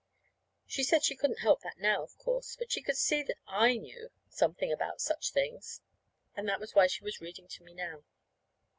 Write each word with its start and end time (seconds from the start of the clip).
She 0.65 0.83
said 0.83 1.03
she 1.03 1.15
couldn't 1.15 1.41
help 1.41 1.61
that 1.61 1.77
now, 1.77 2.01
of 2.01 2.17
course; 2.17 2.55
but 2.55 2.71
she 2.71 2.81
could 2.81 2.97
see 2.97 3.21
that 3.21 3.37
I 3.45 3.77
knew 3.77 4.09
something 4.29 4.71
about 4.71 4.99
such 4.99 5.29
things. 5.29 5.79
And 6.35 6.49
that 6.49 6.59
was 6.59 6.73
why 6.73 6.87
she 6.87 7.03
was 7.03 7.21
reading 7.21 7.47
to 7.49 7.63
me 7.63 7.75
now. 7.75 8.03